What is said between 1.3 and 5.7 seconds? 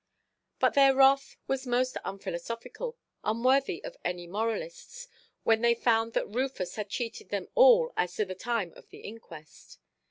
was most unphilosophical, unworthy of any moralists, when